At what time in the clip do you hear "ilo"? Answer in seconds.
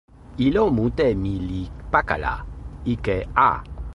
0.45-0.63